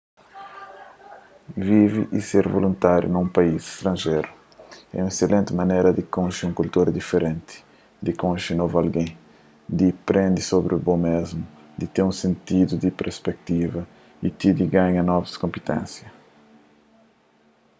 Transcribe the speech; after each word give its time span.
vive 1.65 1.99
y 2.11 2.21
ser 2.29 2.45
voluntáriu 2.57 3.09
na 3.11 3.19
un 3.25 3.29
país 3.37 3.61
stranjeru 3.77 4.31
é 4.95 4.99
un 5.01 5.11
eselenti 5.13 5.51
manera 5.61 5.89
di 5.97 6.03
konxe 6.15 6.47
un 6.49 6.57
kultura 6.59 6.89
diferenti 6.99 7.55
di 8.05 8.11
konxe 8.23 8.51
novu 8.59 8.75
algen 8.81 9.09
di 9.79 9.87
prende 10.09 10.41
sobri 10.51 10.75
bo 10.85 10.95
mésmu 11.07 11.43
di 11.79 11.85
ten 11.93 12.05
un 12.11 12.15
sentidu 12.23 12.73
di 12.83 12.89
perspektiva 13.01 13.81
y 14.27 14.29
ti 14.39 14.49
di 14.57 14.65
ganha 14.75 15.07
novus 15.09 15.39
konpiténsia 15.43 16.09